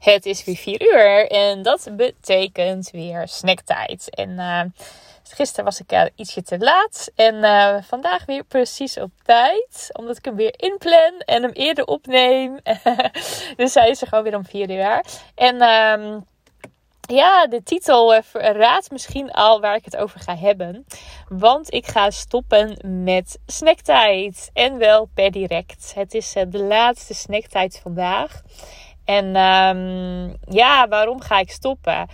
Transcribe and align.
Het 0.00 0.26
is 0.26 0.44
weer 0.44 0.56
4 0.56 0.82
uur 0.82 1.30
en 1.30 1.62
dat 1.62 1.88
betekent 1.92 2.90
weer 2.90 3.28
snacktijd. 3.28 4.14
En 4.14 4.30
uh, 4.30 4.62
gisteren 5.22 5.64
was 5.64 5.80
ik 5.80 6.10
ietsje 6.14 6.42
te 6.42 6.58
laat 6.58 7.10
en 7.14 7.34
uh, 7.34 7.76
vandaag 7.82 8.24
weer 8.24 8.44
precies 8.44 8.98
op 8.98 9.10
tijd. 9.22 9.90
Omdat 9.92 10.16
ik 10.16 10.24
hem 10.24 10.36
weer 10.36 10.54
inplan 10.56 11.12
en 11.18 11.42
hem 11.42 11.52
eerder 11.52 11.84
opneem. 11.84 12.58
dus 13.56 13.74
hij 13.74 13.88
is 13.90 14.00
er 14.00 14.06
gewoon 14.06 14.24
weer 14.24 14.36
om 14.36 14.44
4 14.44 14.70
uur. 14.70 15.04
En 15.34 15.62
um, 15.62 16.26
ja, 17.00 17.46
de 17.46 17.62
titel 17.62 18.14
raadt 18.32 18.90
misschien 18.90 19.30
al 19.30 19.60
waar 19.60 19.74
ik 19.74 19.84
het 19.84 19.96
over 19.96 20.20
ga 20.20 20.36
hebben. 20.36 20.86
Want 21.28 21.72
ik 21.72 21.86
ga 21.86 22.10
stoppen 22.10 22.76
met 23.04 23.38
snacktijd. 23.46 24.50
En 24.52 24.78
wel 24.78 25.08
per 25.14 25.30
direct. 25.30 25.92
Het 25.94 26.14
is 26.14 26.32
de 26.48 26.58
laatste 26.58 27.14
snacktijd 27.14 27.80
vandaag. 27.82 28.42
En 29.10 29.36
um, 29.36 30.36
ja, 30.44 30.88
waarom 30.88 31.20
ga 31.20 31.38
ik 31.38 31.50
stoppen? 31.50 32.08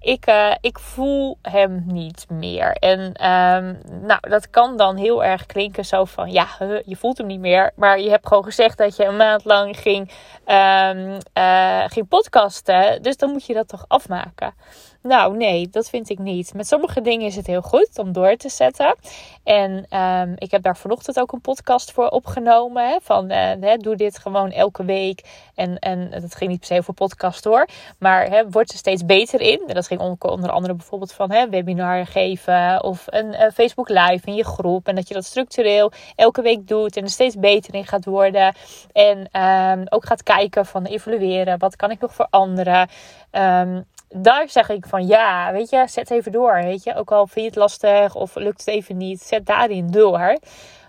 Ik, 0.00 0.26
uh, 0.28 0.54
ik 0.60 0.78
voel 0.78 1.38
hem 1.42 1.84
niet 1.86 2.26
meer. 2.28 2.72
En 2.72 3.00
um, 3.00 3.80
nou, 4.06 4.20
dat 4.20 4.50
kan 4.50 4.76
dan 4.76 4.96
heel 4.96 5.24
erg 5.24 5.46
klinken 5.46 5.84
zo 5.84 6.04
van... 6.04 6.30
Ja, 6.30 6.46
je 6.84 6.96
voelt 6.96 7.18
hem 7.18 7.26
niet 7.26 7.40
meer. 7.40 7.72
Maar 7.76 8.00
je 8.00 8.10
hebt 8.10 8.26
gewoon 8.26 8.44
gezegd 8.44 8.78
dat 8.78 8.96
je 8.96 9.04
een 9.04 9.16
maand 9.16 9.44
lang 9.44 9.76
ging, 9.78 10.10
um, 10.46 11.18
uh, 11.34 11.84
ging 11.86 12.08
podcasten. 12.08 13.02
Dus 13.02 13.16
dan 13.16 13.30
moet 13.30 13.46
je 13.46 13.54
dat 13.54 13.68
toch 13.68 13.84
afmaken. 13.88 14.54
Nou, 15.02 15.36
nee, 15.36 15.68
dat 15.68 15.88
vind 15.88 16.10
ik 16.10 16.18
niet. 16.18 16.54
Met 16.54 16.66
sommige 16.66 17.00
dingen 17.00 17.26
is 17.26 17.36
het 17.36 17.46
heel 17.46 17.62
goed 17.62 17.98
om 17.98 18.12
door 18.12 18.36
te 18.36 18.48
zetten. 18.48 18.96
En 19.44 19.98
um, 20.00 20.34
ik 20.38 20.50
heb 20.50 20.62
daar 20.62 20.76
vanochtend 20.76 21.20
ook 21.20 21.32
een 21.32 21.40
podcast 21.40 21.92
voor 21.92 22.08
opgenomen. 22.08 22.88
Hè, 22.88 22.96
van 23.02 23.30
uh, 23.30 23.36
hè, 23.60 23.76
doe 23.76 23.96
dit 23.96 24.18
gewoon 24.18 24.50
elke 24.50 24.84
week. 24.84 25.24
En, 25.54 25.78
en 25.78 26.10
dat 26.10 26.34
ging 26.34 26.50
niet 26.50 26.58
per 26.58 26.68
se 26.68 26.78
over 26.78 26.94
podcast 26.94 27.44
hoor. 27.44 27.68
Maar 27.98 28.28
hè, 28.28 28.50
word 28.50 28.72
er 28.72 28.78
steeds 28.78 29.04
beter 29.04 29.40
in. 29.40 29.62
En 29.66 29.74
dat 29.74 29.86
ging 29.86 30.00
onder 30.20 30.50
andere 30.50 30.74
bijvoorbeeld 30.74 31.12
van 31.12 31.30
hè, 31.30 31.48
webinar 31.48 32.06
geven. 32.06 32.84
Of 32.84 33.04
een 33.06 33.26
uh, 33.26 33.50
Facebook 33.54 33.88
live 33.88 34.26
in 34.26 34.34
je 34.34 34.44
groep. 34.44 34.88
En 34.88 34.94
dat 34.94 35.08
je 35.08 35.14
dat 35.14 35.24
structureel 35.24 35.92
elke 36.16 36.42
week 36.42 36.68
doet. 36.68 36.96
En 36.96 37.02
er 37.02 37.10
steeds 37.10 37.36
beter 37.36 37.74
in 37.74 37.86
gaat 37.86 38.04
worden. 38.04 38.54
En 38.92 39.42
um, 39.42 39.84
ook 39.88 40.06
gaat 40.06 40.22
kijken 40.22 40.66
van 40.66 40.84
evalueren. 40.84 41.58
Wat 41.58 41.76
kan 41.76 41.90
ik 41.90 42.00
nog 42.00 42.14
veranderen? 42.14 42.88
Um, 43.32 43.84
daar 44.16 44.48
zeg 44.48 44.68
ik 44.68 44.86
van 44.86 45.06
ja, 45.06 45.52
weet 45.52 45.70
je, 45.70 45.84
zet 45.88 46.10
even 46.10 46.32
door. 46.32 46.54
Weet 46.54 46.82
je, 46.82 46.94
ook 46.94 47.12
al 47.12 47.26
vind 47.26 47.44
je 47.44 47.50
het 47.50 47.56
lastig 47.60 48.14
of 48.14 48.34
lukt 48.34 48.58
het 48.58 48.68
even 48.68 48.96
niet, 48.96 49.20
zet 49.20 49.46
daarin 49.46 49.90
door. 49.90 50.38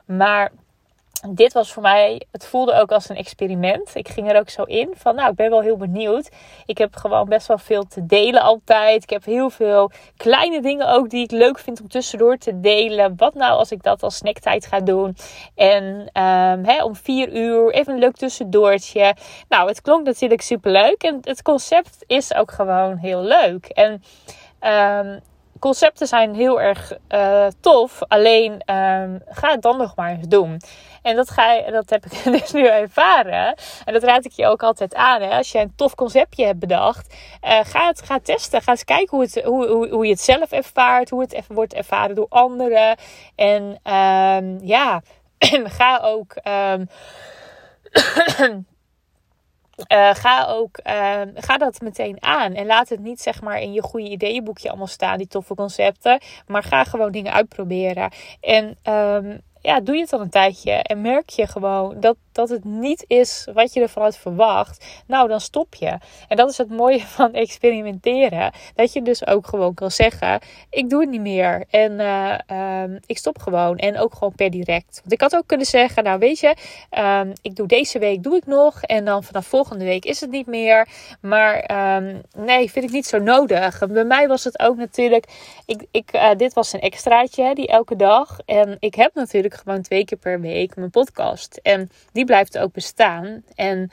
Maar 0.06 0.52
dit 1.30 1.54
was 1.54 1.74
voor 1.74 1.82
mij, 1.82 2.22
het 2.32 2.46
voelde 2.46 2.74
ook 2.74 2.92
als 2.92 3.10
een 3.10 3.16
experiment. 3.16 3.96
Ik 3.96 4.08
ging 4.08 4.32
er 4.32 4.40
ook 4.40 4.50
zo 4.50 4.64
in 4.64 4.90
van, 4.94 5.16
nou, 5.16 5.30
ik 5.30 5.36
ben 5.36 5.50
wel 5.50 5.62
heel 5.62 5.78
benieuwd. 5.78 6.30
Ik 6.66 6.78
heb 6.78 6.96
gewoon 6.96 7.30
best 7.30 7.48
wel 7.48 7.58
veel 7.58 7.84
te 7.84 8.06
delen 8.06 8.42
altijd. 8.42 9.04
Ik 9.04 9.10
heb 9.10 9.26
heel 9.26 9.50
veel 9.50 9.92
kleine 10.18 10.62
dingen 10.62 10.88
ook 10.88 11.10
die 11.10 11.24
ik 11.24 11.32
leuk 11.32 11.60
vind 11.60 11.82
om 11.82 11.88
tussendoor 11.88 12.38
te 12.38 12.60
delen. 12.60 13.14
Wat 13.18 13.34
nou 13.34 13.58
als 13.58 13.72
ik 13.72 13.84
dat 13.84 14.04
als 14.04 14.16
snacktijd 14.16 14.66
ga 14.66 14.80
doen? 14.80 15.16
En 15.56 15.84
um, 15.84 16.66
hè, 16.66 16.84
om 16.84 16.96
vier 16.96 17.36
uur 17.36 17.74
even 17.74 17.94
een 17.94 18.00
leuk 18.00 18.16
tussendoortje. 18.16 19.16
Nou, 19.50 19.68
het 19.68 19.82
klonk 19.82 20.06
natuurlijk 20.06 20.42
super 20.42 20.72
leuk. 20.72 21.04
En 21.04 21.18
het 21.22 21.42
concept 21.42 22.04
is 22.08 22.34
ook 22.34 22.52
gewoon 22.52 22.98
heel 22.98 23.22
leuk. 23.22 23.66
En 23.66 24.04
um, 24.62 25.20
concepten 25.62 26.08
zijn 26.08 26.36
heel 26.36 26.62
erg 26.62 26.94
uh, 27.10 27.48
tof. 27.60 28.02
Alleen 28.08 28.52
um, 28.52 29.22
ga 29.26 29.52
het 29.52 29.62
dan 29.62 29.78
nog 29.78 29.96
maar 29.96 30.10
eens 30.10 30.28
doen. 30.28 30.62
En 31.02 31.16
dat, 31.16 31.30
ga 31.30 31.72
dat 31.72 31.90
heb 31.90 32.06
ik 32.06 32.24
dus 32.40 32.52
nu 32.52 32.68
ervaren. 32.68 33.56
En 33.86 33.94
dat 33.94 34.04
raad 34.04 34.26
ik 34.26 34.32
je 34.32 34.48
ook 34.48 34.64
altijd 34.64 34.96
aan. 34.96 35.22
Hè? 35.22 35.30
Als 35.30 35.52
je 35.52 35.60
een 35.60 35.76
tof 35.76 35.96
conceptje 35.96 36.46
hebt 36.46 36.60
bedacht, 36.60 37.16
uh, 37.44 37.60
ga 37.64 37.88
het 37.88 38.02
ga 38.02 38.20
testen. 38.24 38.62
Ga 38.62 38.72
eens 38.72 38.84
kijken 38.84 39.18
hoe, 39.18 39.26
het, 39.26 39.44
hoe, 39.44 39.68
hoe, 39.68 39.90
hoe 39.90 40.06
je 40.06 40.12
het 40.12 40.22
zelf 40.22 40.52
ervaart. 40.52 41.10
Hoe 41.10 41.22
het 41.22 41.34
even 41.34 41.56
wordt 41.56 41.74
ervaren 41.74 42.16
door 42.16 42.30
anderen. 42.30 42.98
En 43.36 43.64
um, 43.94 44.60
ja, 44.62 45.02
ga 45.78 46.00
ook. 46.04 46.36
Um, 46.44 46.90
Uh, 49.88 50.14
ga 50.14 50.46
ook 50.46 50.80
uh, 50.88 51.22
ga 51.36 51.58
dat 51.58 51.82
meteen 51.82 52.18
aan. 52.20 52.54
En 52.54 52.66
laat 52.66 52.90
het 52.90 53.00
niet 53.00 53.22
zeg 53.22 53.42
maar 53.42 53.62
in 53.62 53.74
je 53.74 53.82
goede 53.82 54.10
ideeënboekje 54.10 54.70
allemaal 54.70 54.88
staan, 54.88 55.18
die 55.18 55.28
toffe 55.28 55.56
concepten. 55.56 56.20
Maar 56.48 56.64
ga 56.64 56.84
gewoon 56.84 57.12
dingen 57.12 57.34
uitproberen. 57.34 58.12
En 58.42 58.78
um, 58.84 59.42
ja, 59.62 59.80
doe 59.80 59.96
je 59.96 60.02
het 60.02 60.14
al 60.14 60.22
een 60.22 60.30
tijdje 60.30 60.72
en 60.72 61.02
merk 61.02 61.30
je 61.30 61.48
gewoon 61.48 62.00
dat, 62.00 62.18
dat 62.32 62.50
het 62.50 62.64
niet 62.64 63.06
is 63.08 63.48
wat 63.54 63.74
je 63.74 63.82
ervan 63.82 64.04
had 64.04 64.18
verwacht, 64.18 64.86
nou 65.08 65.28
dan 65.28 65.40
stop 65.40 65.76
je. 65.76 65.98
En 66.28 66.38
dat 66.38 66.50
is 66.50 66.58
het 66.58 66.70
mooie 66.70 67.02
van 67.18 67.34
experimenteren. 67.34 68.52
Dat 68.76 68.94
je 68.94 69.02
dus 69.02 69.28
ook 69.28 69.48
gewoon 69.48 69.74
kan 69.74 69.92
zeggen: 69.92 70.40
ik 70.70 70.90
doe 70.90 71.02
het 71.02 71.10
niet 71.10 71.22
meer 71.22 71.66
en 71.70 71.92
uh, 71.92 72.82
um, 72.84 73.00
ik 73.06 73.18
stop 73.18 73.40
gewoon. 73.40 73.78
En 73.78 73.98
ook 73.98 74.14
gewoon 74.14 74.36
per 74.36 74.50
direct. 74.50 75.00
Want 75.00 75.12
ik 75.12 75.22
had 75.22 75.36
ook 75.36 75.48
kunnen 75.48 75.68
zeggen: 75.68 76.04
nou 76.04 76.20
weet 76.20 76.40
je, 76.40 76.56
um, 76.98 77.34
ik 77.42 77.56
doe 77.56 77.68
deze 77.68 78.00
week 78.00 78.24
doe 78.24 78.36
ik 78.36 78.46
nog 78.46 78.82
en 78.82 79.06
dan 79.06 79.24
vanaf 79.24 79.48
volgende 79.48 79.86
week 79.86 80.06
is 80.06 80.22
het 80.22 80.32
niet 80.32 80.48
meer. 80.48 80.88
Maar 81.22 81.72
um, 81.98 82.22
nee, 82.36 82.72
vind 82.72 82.86
ik 82.86 82.92
niet 82.92 83.06
zo 83.06 83.20
nodig. 83.20 83.88
Bij 83.88 84.04
mij 84.04 84.28
was 84.28 84.44
het 84.44 84.60
ook 84.60 84.78
natuurlijk, 84.78 85.26
ik, 85.66 85.86
ik, 85.92 86.14
uh, 86.16 86.30
dit 86.38 86.54
was 86.54 86.74
een 86.74 86.80
extraatje 86.80 87.56
die 87.56 87.68
elke 87.68 87.96
dag. 87.96 88.40
En 88.46 88.78
ik 88.80 88.96
heb 88.96 89.14
natuurlijk 89.14 89.54
gewoon 89.54 89.82
twee 89.82 90.06
keer 90.06 90.18
per 90.18 90.42
week 90.42 90.76
mijn 90.76 90.90
podcast. 90.90 91.60
En 91.64 91.90
die 92.12 92.21
blijft 92.26 92.58
ook 92.58 92.72
bestaan. 92.72 93.44
En 93.56 93.92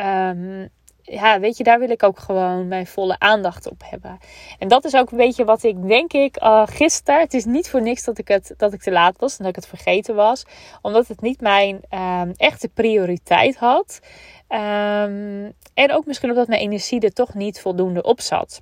um, 0.00 0.70
ja, 1.06 1.40
weet 1.40 1.56
je, 1.56 1.64
daar 1.64 1.78
wil 1.78 1.90
ik 1.90 2.02
ook 2.02 2.18
gewoon 2.18 2.68
mijn 2.68 2.86
volle 2.86 3.18
aandacht 3.18 3.70
op 3.70 3.82
hebben. 3.84 4.18
En 4.58 4.68
dat 4.68 4.84
is 4.84 4.94
ook 4.94 5.10
een 5.10 5.16
beetje 5.16 5.44
wat 5.44 5.62
ik 5.62 5.88
denk 5.88 6.12
ik 6.12 6.42
uh, 6.42 6.62
gisteren. 6.66 7.20
Het 7.20 7.34
is 7.34 7.44
niet 7.44 7.70
voor 7.70 7.82
niks 7.82 8.04
dat 8.04 8.18
ik, 8.18 8.28
het, 8.28 8.54
dat 8.56 8.72
ik 8.72 8.82
te 8.82 8.90
laat 8.90 9.18
was 9.18 9.32
en 9.32 9.38
dat 9.38 9.48
ik 9.48 9.56
het 9.56 9.66
vergeten 9.66 10.14
was. 10.14 10.44
Omdat 10.82 11.08
het 11.08 11.20
niet 11.20 11.40
mijn 11.40 11.80
um, 11.90 12.32
echte 12.36 12.68
prioriteit 12.68 13.56
had. 13.56 14.00
Um, 14.48 15.52
en 15.74 15.92
ook 15.92 16.06
misschien 16.06 16.30
omdat 16.30 16.48
mijn 16.48 16.60
energie 16.60 17.00
er 17.00 17.12
toch 17.12 17.34
niet 17.34 17.60
voldoende 17.60 18.02
op 18.02 18.20
zat. 18.20 18.60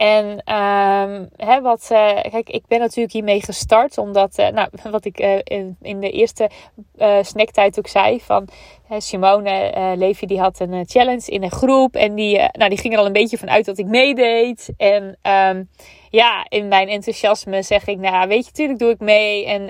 En 0.00 0.26
um, 0.26 1.28
hè, 1.36 1.60
wat, 1.60 1.88
uh, 1.92 2.20
kijk, 2.30 2.48
ik 2.48 2.62
ben 2.68 2.78
natuurlijk 2.78 3.12
hiermee 3.12 3.42
gestart, 3.42 3.98
omdat, 3.98 4.38
uh, 4.38 4.48
nou, 4.48 4.68
wat 4.90 5.04
ik 5.04 5.20
uh, 5.20 5.38
in, 5.44 5.76
in, 5.82 6.00
de 6.00 6.10
eerste 6.10 6.50
snacktijd 7.22 7.78
ook 7.78 7.86
zei, 7.86 8.20
van 8.20 8.48
Simone 8.98 9.72
Levy, 9.96 10.26
die 10.26 10.40
had 10.40 10.60
een 10.60 10.84
challenge 10.86 11.26
in 11.26 11.42
een 11.42 11.50
groep 11.50 11.94
en 11.94 12.14
die, 12.14 12.38
nou, 12.52 12.68
die 12.68 12.78
ging 12.78 12.92
er 12.92 12.98
al 12.98 13.06
een 13.06 13.12
beetje 13.12 13.38
van 13.38 13.50
uit 13.50 13.64
dat 13.64 13.78
ik 13.78 13.86
meedeed. 13.86 14.68
En 14.76 15.18
um, 15.22 15.68
ja, 16.10 16.46
in 16.48 16.68
mijn 16.68 16.88
enthousiasme 16.88 17.62
zeg 17.62 17.86
ik, 17.86 17.98
nou, 17.98 18.28
weet 18.28 18.46
je, 18.46 18.52
tuurlijk 18.52 18.78
doe 18.78 18.90
ik 18.90 19.00
mee. 19.00 19.46
En 19.46 19.68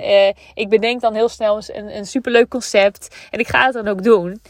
ik 0.55 0.69
bedenk 0.69 1.01
dan 1.01 1.15
heel 1.15 1.29
snel 1.29 1.63
een, 1.67 1.97
een 1.97 2.07
superleuk 2.07 2.49
concept 2.49 3.29
en 3.31 3.39
ik 3.39 3.49
ga 3.49 3.65
het 3.65 3.75
dan 3.75 3.89
ook 3.89 4.03
doen. 4.03 4.41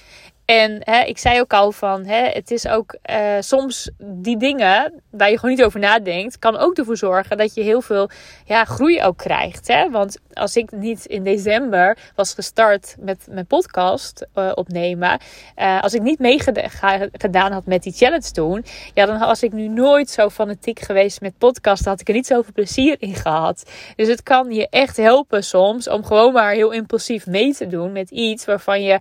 En 0.50 0.80
hè, 0.80 1.00
ik 1.00 1.18
zei 1.18 1.40
ook 1.40 1.52
al 1.52 1.72
van, 1.72 2.04
hè, 2.04 2.28
het 2.28 2.50
is 2.50 2.66
ook 2.68 2.96
uh, 3.10 3.16
soms 3.40 3.90
die 3.98 4.36
dingen 4.36 5.02
waar 5.10 5.30
je 5.30 5.38
gewoon 5.38 5.54
niet 5.54 5.64
over 5.64 5.80
nadenkt, 5.80 6.38
kan 6.38 6.56
ook 6.56 6.78
ervoor 6.78 6.96
zorgen 6.96 7.36
dat 7.36 7.54
je 7.54 7.62
heel 7.62 7.80
veel 7.80 8.10
ja, 8.44 8.64
groei 8.64 9.02
ook 9.02 9.16
krijgt. 9.16 9.68
Hè? 9.68 9.90
Want 9.90 10.18
als 10.32 10.56
ik 10.56 10.70
niet 10.70 11.04
in 11.04 11.24
december 11.24 11.96
was 12.14 12.34
gestart 12.34 12.96
met 12.98 13.26
mijn 13.30 13.46
podcast 13.46 14.26
uh, 14.34 14.52
opnemen, 14.54 15.20
uh, 15.56 15.82
als 15.82 15.94
ik 15.94 16.02
niet 16.02 16.18
meegedaan 16.18 17.52
had 17.52 17.66
met 17.66 17.82
die 17.82 17.92
challenge 17.92 18.30
toen, 18.30 18.64
ja, 18.94 19.06
dan 19.06 19.18
was 19.18 19.42
ik 19.42 19.52
nu 19.52 19.68
nooit 19.68 20.10
zo 20.10 20.30
fanatiek 20.30 20.80
geweest 20.80 21.20
met 21.20 21.38
podcast. 21.38 21.84
had 21.84 22.00
ik 22.00 22.08
er 22.08 22.14
niet 22.14 22.26
zoveel 22.26 22.52
plezier 22.52 22.96
in 22.98 23.14
gehad. 23.14 23.70
Dus 23.96 24.08
het 24.08 24.22
kan 24.22 24.52
je 24.52 24.68
echt 24.70 24.96
helpen 24.96 25.44
soms 25.44 25.88
om 25.88 26.04
gewoon 26.04 26.32
maar 26.32 26.52
heel 26.52 26.70
impulsief 26.70 27.26
mee 27.26 27.54
te 27.54 27.66
doen 27.66 27.92
met 27.92 28.10
iets 28.10 28.44
waarvan 28.44 28.82
je 28.82 28.98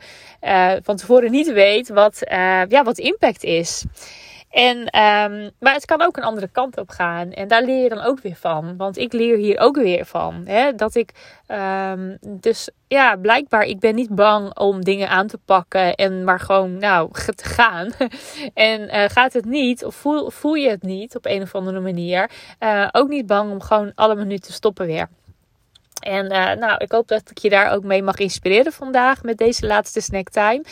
van 0.83 0.95
tevoren 0.95 1.31
niet 1.31 1.38
niet 1.39 1.53
weet 1.53 1.89
wat, 1.89 2.21
uh, 2.31 2.65
ja, 2.67 2.83
wat 2.83 2.97
impact 2.97 3.43
is. 3.43 3.85
En, 4.49 4.77
um, 4.77 5.51
maar 5.59 5.73
het 5.73 5.85
kan 5.85 6.01
ook 6.01 6.17
een 6.17 6.23
andere 6.23 6.47
kant 6.47 6.77
op 6.77 6.89
gaan. 6.89 7.31
En 7.31 7.47
daar 7.47 7.63
leer 7.63 7.83
je 7.83 7.89
dan 7.89 8.01
ook 8.01 8.19
weer 8.19 8.35
van. 8.35 8.77
Want 8.77 8.97
ik 8.97 9.13
leer 9.13 9.37
hier 9.37 9.59
ook 9.59 9.75
weer 9.75 10.05
van. 10.05 10.43
Hè? 10.45 10.75
Dat 10.75 10.95
ik 10.95 11.11
um, 11.47 12.17
dus 12.27 12.69
ja, 12.87 13.15
blijkbaar, 13.15 13.63
ik 13.63 13.79
ben 13.79 13.95
niet 13.95 14.15
bang 14.15 14.57
om 14.57 14.83
dingen 14.83 15.09
aan 15.09 15.27
te 15.27 15.37
pakken 15.37 15.95
en 15.95 16.23
maar 16.23 16.39
gewoon, 16.39 16.77
nou, 16.77 17.11
te 17.35 17.43
gaan. 17.43 17.91
en 18.53 18.81
uh, 18.81 19.03
gaat 19.07 19.33
het 19.33 19.45
niet, 19.45 19.85
of 19.85 19.95
voel, 19.95 20.29
voel 20.29 20.53
je 20.53 20.69
het 20.69 20.83
niet 20.83 21.15
op 21.15 21.25
een 21.25 21.41
of 21.41 21.55
andere 21.55 21.79
manier, 21.79 22.29
uh, 22.59 22.87
ook 22.91 23.09
niet 23.09 23.25
bang 23.25 23.51
om 23.51 23.61
gewoon 23.61 23.91
alle 23.95 24.15
minuten 24.15 24.47
te 24.47 24.53
stoppen 24.53 24.85
weer. 24.85 25.09
En 25.99 26.25
uh, 26.25 26.51
nou, 26.51 26.77
ik 26.77 26.91
hoop 26.91 27.07
dat 27.07 27.29
ik 27.29 27.37
je 27.37 27.49
daar 27.49 27.71
ook 27.71 27.83
mee 27.83 28.03
mag 28.03 28.17
inspireren 28.17 28.73
vandaag 28.73 29.23
met 29.23 29.37
deze 29.37 29.67
laatste 29.67 30.01
snacktime. 30.01 30.63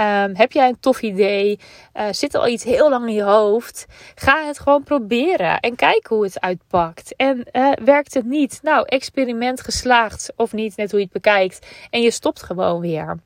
Um, 0.00 0.36
heb 0.36 0.52
jij 0.52 0.68
een 0.68 0.80
tof 0.80 1.02
idee? 1.02 1.58
Uh, 1.94 2.04
zit 2.10 2.34
al 2.34 2.48
iets 2.48 2.64
heel 2.64 2.90
lang 2.90 3.06
in 3.08 3.14
je 3.14 3.22
hoofd? 3.22 3.86
Ga 4.14 4.46
het 4.46 4.58
gewoon 4.58 4.82
proberen 4.82 5.60
en 5.60 5.76
kijk 5.76 6.06
hoe 6.06 6.24
het 6.24 6.40
uitpakt. 6.40 7.16
En 7.16 7.46
uh, 7.52 7.72
werkt 7.84 8.14
het 8.14 8.24
niet? 8.24 8.58
Nou, 8.62 8.84
experiment 8.86 9.60
geslaagd 9.60 10.32
of 10.36 10.52
niet, 10.52 10.76
net 10.76 10.90
hoe 10.90 10.98
je 10.98 11.04
het 11.04 11.14
bekijkt. 11.14 11.66
En 11.90 12.02
je 12.02 12.10
stopt 12.10 12.42
gewoon 12.42 12.80
weer. 12.80 13.18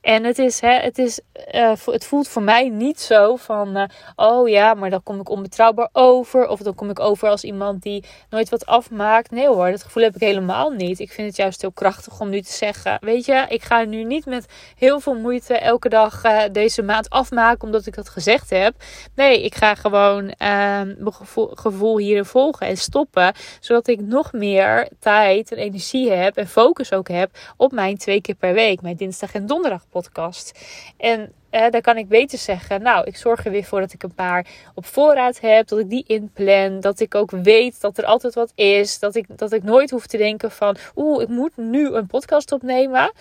En 0.00 0.24
het, 0.24 0.38
is, 0.38 0.60
hè, 0.60 0.74
het, 0.74 0.98
is, 0.98 1.20
uh, 1.54 1.72
het 1.84 2.04
voelt 2.04 2.28
voor 2.28 2.42
mij 2.42 2.68
niet 2.68 3.00
zo 3.00 3.36
van, 3.36 3.76
uh, 3.76 3.84
oh 4.16 4.48
ja, 4.48 4.74
maar 4.74 4.90
dan 4.90 5.02
kom 5.02 5.20
ik 5.20 5.28
onbetrouwbaar 5.28 5.88
over. 5.92 6.48
Of 6.48 6.60
dan 6.60 6.74
kom 6.74 6.90
ik 6.90 7.00
over 7.00 7.28
als 7.28 7.44
iemand 7.44 7.82
die 7.82 8.04
nooit 8.30 8.48
wat 8.48 8.66
afmaakt. 8.66 9.30
Nee 9.30 9.46
hoor, 9.46 9.70
dat 9.70 9.82
gevoel 9.82 10.02
heb 10.02 10.14
ik 10.14 10.20
helemaal 10.20 10.70
niet. 10.70 10.98
Ik 10.98 11.12
vind 11.12 11.26
het 11.26 11.36
juist 11.36 11.60
heel 11.60 11.72
krachtig 11.72 12.20
om 12.20 12.28
nu 12.28 12.40
te 12.40 12.52
zeggen, 12.52 12.98
weet 13.00 13.24
je, 13.24 13.44
ik 13.48 13.62
ga 13.62 13.84
nu 13.84 14.04
niet 14.04 14.26
met 14.26 14.46
heel 14.76 15.00
veel 15.00 15.14
moeite 15.14 15.58
elke 15.58 15.88
dag 15.88 16.24
uh, 16.24 16.42
deze 16.52 16.82
maand 16.82 17.10
afmaken 17.10 17.62
omdat 17.64 17.86
ik 17.86 17.94
dat 17.94 18.08
gezegd 18.08 18.50
heb. 18.50 18.74
Nee, 19.14 19.44
ik 19.44 19.54
ga 19.54 19.74
gewoon 19.74 20.32
mijn 20.38 21.12
gevoel, 21.12 21.50
gevoel 21.54 21.98
hierin 21.98 22.24
volgen 22.24 22.66
en 22.66 22.76
stoppen. 22.76 23.32
Zodat 23.60 23.88
ik 23.88 24.00
nog 24.00 24.32
meer 24.32 24.88
tijd 25.00 25.52
en 25.52 25.58
energie 25.58 26.10
heb 26.10 26.36
en 26.36 26.48
focus 26.48 26.92
ook 26.92 27.08
heb 27.08 27.30
op 27.56 27.72
mijn 27.72 27.96
twee 27.96 28.20
keer 28.20 28.34
per 28.34 28.54
week. 28.54 28.82
Mijn 28.82 28.96
dinsdag 28.96 29.34
en 29.34 29.46
donderdag 29.46 29.86
podcast. 29.90 30.58
En 30.96 31.32
eh, 31.50 31.70
dan 31.70 31.80
kan 31.80 31.96
ik 31.96 32.08
beter 32.08 32.38
zeggen, 32.38 32.82
nou, 32.82 33.06
ik 33.06 33.16
zorg 33.16 33.44
er 33.44 33.50
weer 33.50 33.64
voor 33.64 33.80
dat 33.80 33.92
ik 33.92 34.02
een 34.02 34.14
paar 34.14 34.46
op 34.74 34.86
voorraad 34.86 35.40
heb. 35.40 35.68
Dat 35.68 35.78
ik 35.78 35.90
die 35.90 36.04
inplan. 36.06 36.80
Dat 36.80 37.00
ik 37.00 37.14
ook 37.14 37.30
weet 37.30 37.80
dat 37.80 37.98
er 37.98 38.04
altijd 38.04 38.34
wat 38.34 38.52
is. 38.54 38.98
Dat 38.98 39.14
ik, 39.14 39.26
dat 39.28 39.52
ik 39.52 39.62
nooit 39.62 39.90
hoef 39.90 40.06
te 40.06 40.16
denken 40.16 40.50
van, 40.50 40.76
oeh, 40.96 41.22
ik 41.22 41.28
moet 41.28 41.56
nu 41.56 41.88
een 41.94 42.06
podcast 42.06 42.52
opnemen. 42.52 43.12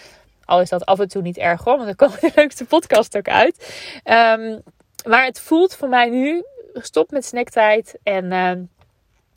Al 0.46 0.62
is 0.62 0.70
dat 0.70 0.86
af 0.86 1.00
en 1.00 1.08
toe 1.08 1.22
niet 1.22 1.38
erg 1.38 1.64
hoor, 1.64 1.78
want 1.78 1.86
dan 1.86 1.96
komen 1.96 2.20
de 2.22 2.32
leukste 2.36 2.66
podcast 2.66 3.18
ook 3.18 3.28
uit. 3.28 3.56
Um, 4.04 4.62
maar 5.08 5.26
het 5.26 5.40
voelt 5.40 5.76
voor 5.76 5.90
mij 5.90 6.10
nu, 6.10 6.44
stop 6.74 7.12
met 7.12 7.26
snacktijd 7.26 7.98
en... 8.04 8.26
Uh, 8.32 8.52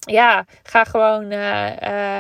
ja, 0.07 0.45
ga 0.63 0.85
gewoon, 0.85 1.33
uh, 1.33 1.67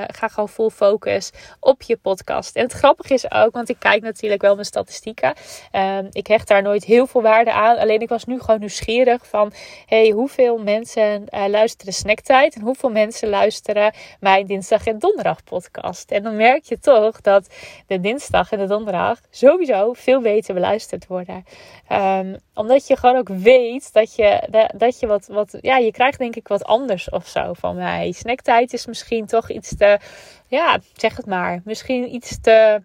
ga 0.07 0.29
gewoon 0.29 0.49
full 0.49 0.71
focus 0.71 1.31
op 1.61 1.83
je 1.83 1.97
podcast. 1.97 2.57
En 2.57 2.63
het 2.63 2.73
grappige 2.73 3.15
is 3.15 3.31
ook, 3.31 3.53
want 3.53 3.69
ik 3.69 3.77
kijk 3.79 4.03
natuurlijk 4.03 4.43
wel 4.43 4.55
mijn 4.55 4.67
statistieken. 4.67 5.35
Uh, 5.73 5.99
ik 6.11 6.27
hecht 6.27 6.49
daar 6.49 6.63
nooit 6.63 6.85
heel 6.85 7.07
veel 7.07 7.23
waarde 7.23 7.53
aan. 7.53 7.79
Alleen 7.79 8.01
ik 8.01 8.09
was 8.09 8.25
nu 8.25 8.41
gewoon 8.41 8.61
nieuwsgierig 8.61 9.27
van... 9.27 9.53
hey, 9.87 10.11
hoeveel 10.11 10.59
mensen 10.59 11.27
uh, 11.31 11.47
luisteren 11.47 11.93
Snacktijd? 11.93 12.55
En 12.55 12.61
hoeveel 12.61 12.91
mensen 12.91 13.29
luisteren 13.29 13.95
mijn 14.21 14.47
dinsdag 14.47 14.87
en 14.87 14.99
donderdag 14.99 15.45
podcast? 15.45 16.11
En 16.11 16.23
dan 16.23 16.37
merk 16.37 16.65
je 16.65 16.79
toch 16.79 17.21
dat 17.21 17.55
de 17.87 18.01
dinsdag 18.01 18.53
en 18.53 18.59
de 18.59 18.67
donderdag 18.67 19.19
sowieso 19.31 19.93
veel 19.93 20.21
beter 20.21 20.55
beluisterd 20.55 21.07
worden. 21.07 21.45
Um, 21.93 22.37
omdat 22.55 22.87
je 22.87 22.97
gewoon 22.97 23.17
ook 23.17 23.29
weet 23.29 23.93
dat 23.93 24.15
je, 24.15 24.67
dat 24.77 25.01
je 25.01 25.07
wat, 25.07 25.27
wat... 25.27 25.59
Ja, 25.61 25.77
je 25.77 25.93
krijgt 25.93 26.19
denk 26.19 26.37
ik 26.37 26.49
wat 26.49 26.65
anders 26.65 27.11
of 27.11 27.27
zo 27.27 27.53
van 27.53 27.70
mij. 27.75 28.13
Snacktijd 28.13 28.73
is 28.73 28.87
misschien 28.87 29.27
toch 29.27 29.51
iets 29.51 29.77
te, 29.77 29.99
ja, 30.47 30.79
zeg 30.95 31.17
het 31.17 31.27
maar, 31.27 31.61
misschien 31.65 32.15
iets 32.15 32.41
te, 32.41 32.83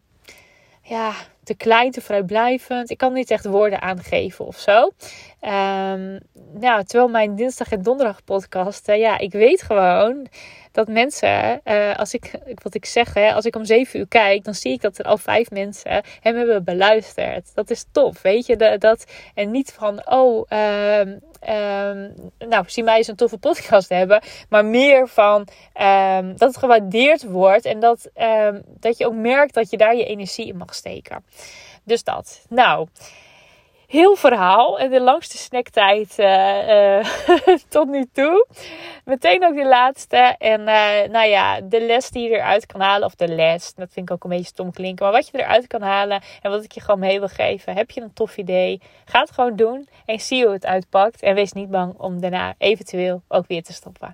ja, 0.82 1.14
te 1.46 1.56
klein, 1.56 1.92
te 1.92 2.02
vrijblijvend. 2.02 2.90
Ik 2.90 2.98
kan 2.98 3.14
niet 3.14 3.32
echt 3.32 3.46
woorden 3.46 3.82
aangeven 3.82 4.46
of 4.46 4.58
zo. 4.58 4.92
Um, 5.42 6.20
ja, 6.60 6.84
terwijl 6.84 7.10
mijn 7.10 7.36
dinsdag 7.36 7.72
en 7.72 7.82
donderdag 7.82 8.24
podcast, 8.24 8.88
ja, 8.88 9.18
ik 9.18 9.32
weet 9.32 9.62
gewoon 9.62 10.28
dat 10.72 10.88
mensen, 10.88 11.62
uh, 11.66 11.96
als 11.96 12.14
ik, 12.14 12.32
wat 12.64 12.76
ik 12.76 12.86
zeg, 12.86 13.14
hè, 13.14 13.34
als 13.34 13.46
ik 13.46 13.56
om 13.56 13.66
zeven 13.66 14.00
uur 14.00 14.08
kijk, 14.08 14.44
dan 14.44 14.54
zie 14.54 14.74
ik 14.74 14.82
dat 14.82 14.98
er 14.98 15.06
al 15.06 15.18
vijf 15.18 15.52
mensen 15.52 16.04
hem 16.20 16.36
hebben 16.36 16.64
beluisterd. 16.64 17.52
Dat 17.54 17.70
is 17.70 17.86
tof, 17.92 18.22
weet 18.22 18.46
je. 18.46 18.78
Dat, 18.78 19.06
en 19.34 19.52
niet 19.52 19.74
van, 19.74 20.10
oh, 20.10 20.46
uh, 20.50 21.00
Um, 21.50 22.14
nou, 22.40 22.64
zie 22.68 22.84
mij 22.84 22.98
eens 22.98 23.08
een 23.08 23.16
toffe 23.16 23.38
podcast 23.38 23.90
hebben. 23.90 24.22
Maar 24.50 24.66
meer 24.66 25.08
van 25.08 25.48
dat 26.36 26.40
het 26.40 26.58
gewaardeerd 26.58 27.24
wordt. 27.24 27.66
En 27.66 27.80
dat, 27.80 28.10
dat 28.80 28.98
je 28.98 29.06
ook 29.06 29.16
merkt 29.16 29.54
dat 29.54 29.70
je 29.70 29.78
daar 29.78 29.96
je 29.96 30.06
energie 30.06 30.48
in 30.48 30.58
mag 30.58 30.76
steken. 30.76 31.24
Dus 31.84 32.04
dat. 32.04 32.46
Nou, 32.50 32.88
heel 33.88 34.16
verhaal. 34.16 34.80
En 34.80 34.90
de 34.90 35.02
langste 35.02 35.38
snacktijd 35.38 36.20
uh, 36.20 36.98
uh, 36.98 37.06
tot 37.70 37.88
nu 37.88 38.06
toe. 38.14 38.48
Meteen 39.06 39.46
ook 39.46 39.56
de 39.56 39.68
laatste. 39.68 40.36
En 40.38 40.60
uh, 40.60 41.12
nou 41.12 41.28
ja, 41.28 41.62
de 41.62 41.82
les 41.82 42.10
die 42.10 42.30
je 42.30 42.36
eruit 42.36 42.66
kan 42.66 42.82
halen. 42.82 43.08
Of 43.08 43.16
de 43.16 43.28
les, 43.28 43.74
dat 43.74 43.90
vind 43.92 44.10
ik 44.10 44.16
ook 44.16 44.24
een 44.24 44.30
beetje 44.30 44.46
stom 44.46 44.72
klinken. 44.72 45.06
Maar 45.06 45.14
wat 45.14 45.28
je 45.28 45.38
eruit 45.38 45.68
kan 45.68 45.82
halen. 45.82 46.22
En 46.42 46.52
wat 46.52 46.64
ik 46.64 46.72
je 46.72 46.82
gewoon 46.82 47.00
mee 47.00 47.20
wil 47.20 47.28
geven. 47.28 47.76
Heb 47.76 47.92
je 47.92 48.02
een 48.02 48.14
tof 48.14 48.38
idee? 48.38 48.82
Ga 49.06 49.20
het 49.20 49.32
gewoon 49.32 49.56
doen. 49.56 49.88
En 50.06 50.20
zie 50.20 50.44
hoe 50.44 50.54
het 50.54 50.66
uitpakt. 50.66 51.22
En 51.22 51.36
wees 51.36 51.52
niet 51.52 51.70
bang 51.70 51.94
om 51.98 52.22
daarna 52.22 52.54
eventueel 52.58 53.22
ook 53.28 53.48
weer 53.48 53.64
te 53.64 53.74
stoppen. 53.74 54.14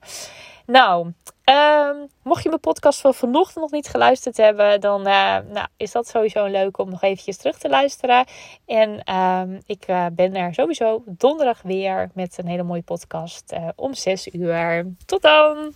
Nou, 0.65 1.11
um, 1.51 2.07
mocht 2.23 2.43
je 2.43 2.49
mijn 2.49 2.61
podcast 2.61 3.01
van 3.01 3.13
vanochtend 3.13 3.59
nog 3.61 3.71
niet 3.71 3.87
geluisterd 3.87 4.37
hebben, 4.37 4.81
dan 4.81 4.99
uh, 4.99 5.37
nou, 5.49 5.67
is 5.77 5.91
dat 5.91 6.07
sowieso 6.07 6.45
leuk 6.45 6.77
om 6.77 6.89
nog 6.89 7.01
eventjes 7.01 7.37
terug 7.37 7.57
te 7.57 7.69
luisteren. 7.69 8.25
En 8.65 9.15
um, 9.15 9.61
ik 9.65 9.87
uh, 9.87 10.05
ben 10.11 10.35
er 10.35 10.53
sowieso 10.53 11.03
donderdag 11.05 11.61
weer 11.61 12.09
met 12.13 12.37
een 12.37 12.47
hele 12.47 12.63
mooie 12.63 12.81
podcast 12.81 13.53
uh, 13.53 13.67
om 13.75 13.93
6 13.93 14.27
uur. 14.27 14.85
Tot 15.05 15.21
dan! 15.21 15.73